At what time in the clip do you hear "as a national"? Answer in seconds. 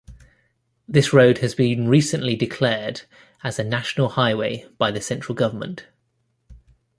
3.43-4.09